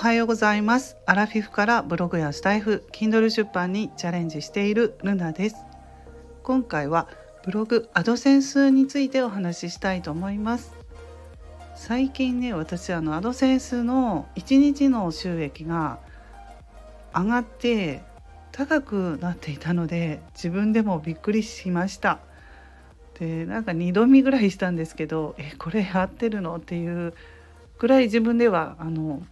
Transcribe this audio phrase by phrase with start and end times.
[0.00, 0.96] はようございます。
[1.04, 5.56] アラフィフからブログやスタイフ Kindle 出版にチャレンジしているルナです。
[6.42, 7.06] 今回は
[7.44, 10.74] ブログアドセンスについてお話ししたいと思います。
[11.76, 15.98] 最近ね私あのアドセンスの1日の収益が
[17.14, 18.00] 上がって
[18.52, 22.20] 高くなっていたので自分でもびっくりしました。
[23.18, 26.56] でなんか2度見ぐらいしたんですけどえこれ合ってるの？
[26.56, 27.12] っていう
[27.78, 29.22] ぐらい自分ではあの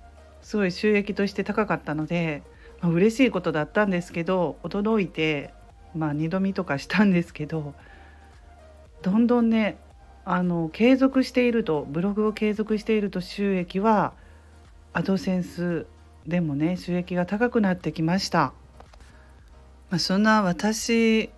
[0.49, 2.43] すごい収益として高かったので、
[2.81, 5.53] まあ、嬉しいことだったんですけど驚いて、
[5.95, 7.75] まあ、2度見とかしたんですけど
[9.03, 9.77] どんどんね
[10.25, 14.15] あの継続しているとブログを継続していると収益は
[14.95, 15.85] アドセンス
[16.27, 18.55] でもね収益が高くなってきました。
[19.91, 21.29] まあ、そんな私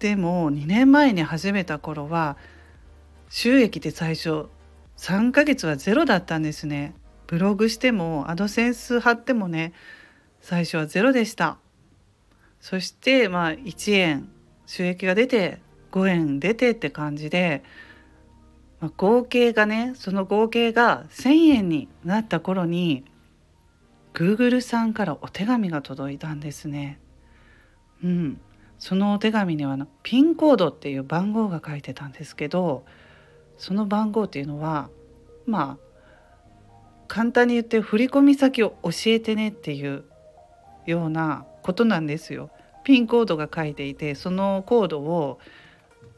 [0.00, 2.36] でも2年前に始めた頃は
[3.28, 4.46] 収益って最初
[4.96, 6.94] 3ヶ月はゼロだったんですね。
[7.28, 9.72] ブログしてもアドセンス貼ってもね
[10.40, 11.58] 最初はゼロでした
[12.60, 14.28] そしてまあ1円
[14.66, 15.60] 収益が出て
[15.92, 17.62] 5円出てって感じで、
[18.80, 23.04] まあ、合計がねその合計が1,000円になった頃に
[24.14, 26.98] Google さんからお手紙が届いたんですね。
[28.02, 28.40] うん、
[28.78, 32.84] そのお手紙にはピンコードっていう番号が書いてたんですけど
[33.56, 34.88] その番号っていうのは
[35.46, 35.87] まあ
[37.08, 40.04] 簡単に言って振込先を教えてねっていう
[40.86, 42.50] ようなことなんですよ。
[42.84, 45.38] ピンコードが書いていてそのコードを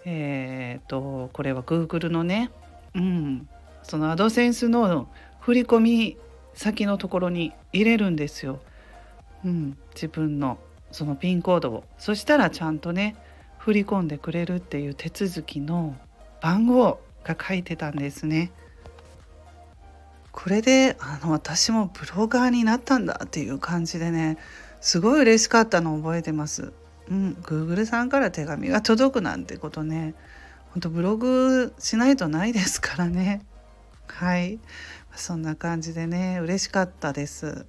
[0.05, 2.51] えーと、これは Google のね、
[2.95, 3.49] うん、
[3.83, 5.09] そのアドセンスの
[5.41, 6.17] 振込
[6.55, 8.61] 先のところに入れるんですよ。
[9.45, 10.59] うん、自分の
[10.91, 13.17] そのピンコードをそしたらちゃんとね
[13.59, 15.97] 振り込んでくれるっていう手続きの
[16.41, 18.53] 番号が書いてたんですね。
[20.33, 24.38] これであの私もブロガーになったんだっていう感じでね
[24.81, 26.72] すごい嬉しかったのを覚えてます。
[27.10, 30.15] うん、Google さんから手紙が届くなんてことね。
[30.71, 33.43] 本当ブログしないとないですからね。
[34.06, 34.60] はい。
[35.16, 37.66] そんな感じでね嬉しかったです。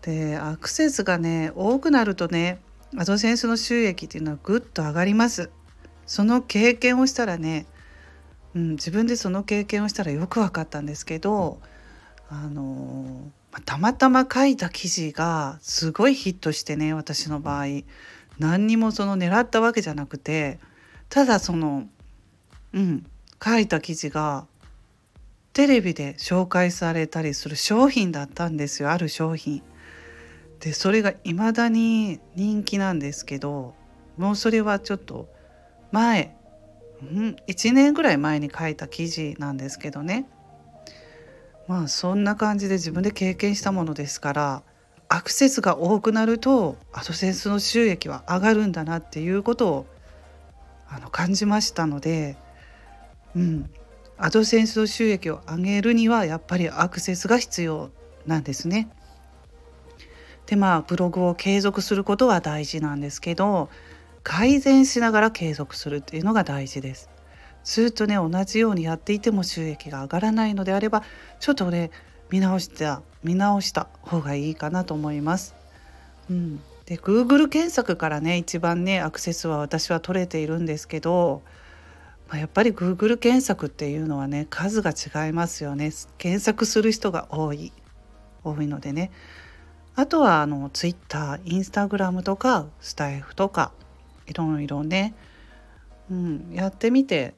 [0.00, 2.60] でアクセスがね多くなるとね
[2.96, 5.50] アドセンスの収益っていうのはぐっと上がります。
[6.06, 7.66] その経験をしたらね
[8.54, 11.58] うん、自分でその経験をしたらよく分かったんですけど、
[12.28, 13.30] あの
[13.66, 17.66] たまたま書いた記事がすごいヒットしてね私の場合
[18.38, 20.58] 何にもその狙ったわけじゃなくて
[21.10, 21.86] ただその
[22.72, 23.06] うん
[23.44, 24.46] 書いた記事が
[25.52, 29.62] テレビで紹介されたりする商品だったんですよある商品。
[30.60, 33.74] でそれが未だに人気なんですけど
[34.16, 35.28] もうそれはちょっと
[35.90, 36.36] 前
[37.02, 40.26] うん、1年ぐらい前に書いた記事なんですけどね
[41.66, 44.62] まあそんな感じで自分で経験したものですから
[45.08, 49.86] アクセスが多くなるとアドセンスの収益は上がるんだなっていうことを
[50.88, 52.36] あの感じましたので、
[53.34, 53.70] うん、
[54.16, 57.90] アドセンスの収益を上げるにはやっぱりアクセスが必要
[58.26, 58.88] なんですね。
[60.46, 63.68] でまあブログを継続することは大事なんですけど
[64.22, 67.10] 改善しながら継続するっていうのが大事です。
[67.64, 71.02] ずっとね同じようにやっていても収益が上がらないのであれば
[71.38, 71.90] ちょっとね
[72.30, 75.54] 見直した見直した方がいいかなと思います。
[76.30, 81.42] うん、で Google 検索からね一番ねアクセスは私は取れているんですけど、
[82.28, 87.72] まあ、やっぱり Google 検索っていうのはね数が違いますよね検索する人が多い
[88.44, 89.10] 多いのでね
[89.94, 93.72] あとはあの Twitter、Instagram とかスタイフとか
[94.26, 95.14] いろいろね、
[96.10, 97.34] うん、やってみて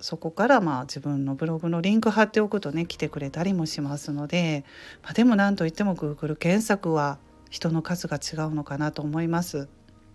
[0.00, 4.64] そこからまあ自分のブログのリンク貼っておくとね来てくれたりもしますので、
[5.02, 7.18] まあ、でも何といっても Google 検索は
[7.50, 9.68] 人の数が違うのかなと思います。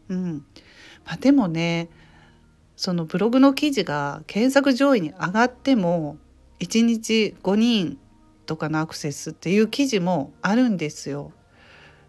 [0.09, 0.46] うん
[1.06, 1.90] まあ、でもね
[2.75, 6.18] そのブログの記事が検索上位に上がっても
[6.60, 7.98] 1日5人
[8.45, 11.31] とかのアクセスっていう記事もあるんですよ。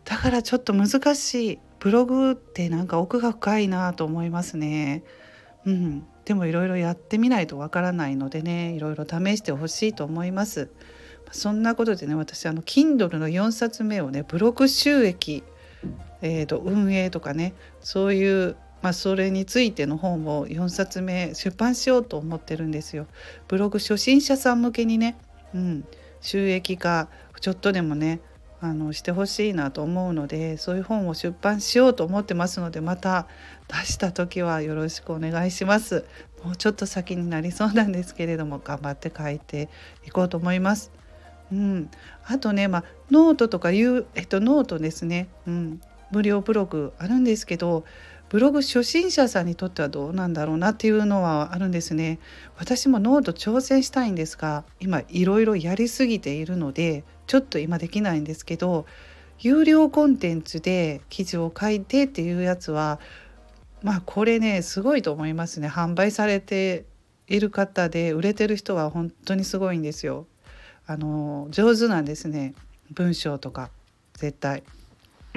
[0.04, 5.04] だからちょっと難しいブログってなんか奥が深いなと思いますね。
[5.66, 10.68] うん、でもいろいろやってみないとわからないのでねいろいろ試してほしいと思います。
[11.30, 15.44] そんなことでね私あの Kindle の4冊目をねブログ収益、
[16.22, 23.06] えーと、運営とかねそういう、まあ、それについての本を4冊目出版しようと思ってるんですよ。
[23.46, 25.16] ブログ初心者さん向けにね、
[25.54, 25.84] うん、
[26.20, 27.06] 収益化
[27.40, 28.18] ちょっとでもね
[28.60, 33.26] あのしてほしいなと思うのでそういう本を出版しようと思ってますのでまた
[33.68, 36.04] 出した時はよろしくお願いします。
[36.44, 39.68] もうちょっと先になりそうなんですけれども頑張って書いて
[40.06, 40.92] いこうと思います。
[41.52, 41.90] うん、
[42.24, 45.80] あとね、まあ、ノートとかいう、えっと、ノートですね、うん、
[46.10, 47.84] 無料ブログあるんですけど
[48.28, 52.18] ブログ初心者さんにとってはどうなんだろうなっていうのはあるんですね。
[52.58, 58.86] 私もノート挑戦したいんですが今いろいろやりすぎているのでちょっと今できないんですけど
[59.38, 62.98] 有料コンテンツで記事を書いてっていうやつは
[63.82, 66.84] まあこれねすごいと思いますね販売されて
[67.28, 70.26] いる方で売れてる人は本当にすごいんですよ。
[70.88, 72.54] あの上手なんですね
[72.92, 73.70] 文章とか
[74.14, 74.62] 絶対。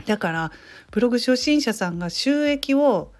[0.05, 0.51] だから
[0.91, 3.11] ブログ初心者さんが収益を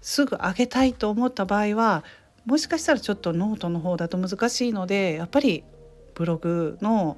[0.00, 2.04] すぐ上げたいと思った場合は
[2.44, 5.64] もしかしたらちょっとノートの方だと難しいのでやっぱり
[6.14, 7.16] ブログの、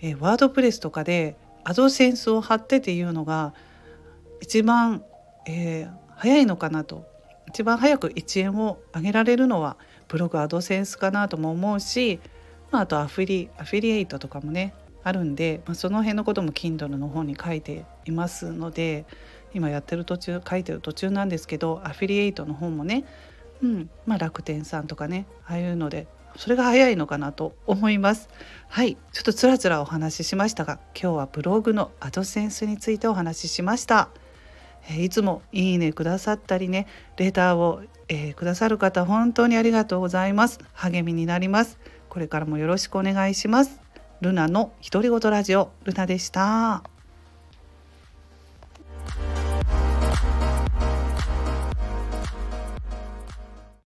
[0.00, 3.54] え、 WordPress とかでアドセンスを貼ってっていうのが
[4.40, 5.04] 一番、
[5.46, 7.12] えー、早いのかなと。
[7.48, 9.76] 一番早く1円を上げられるのは
[10.08, 12.18] ブログアドセンスかなとも思うし、
[12.72, 14.74] まあ、あとアフィリアフィリエイトとかもね
[15.04, 19.04] あるんで、まあ、その辺のことも Kindle の方に書いていますので
[19.52, 23.04] 今やってる途中書いてる途中なんですけどアフィリエイトの方もね、
[23.62, 28.28] うんまあ、楽天さんとかねああいうのでそれが早いのかなと思います。
[28.68, 34.08] はいちょっとつらつらお話ししましたが今日はブログのアドセンスについてお話ししました。
[34.98, 36.86] いつもいいねくださったりね
[37.16, 40.58] レターを、えー、くださる方本当にありがとうございます。
[40.72, 41.78] 励みになります。
[42.08, 43.83] これからもよろしくお願いします。
[44.24, 46.93] ルナの独り言ラジオルナでした。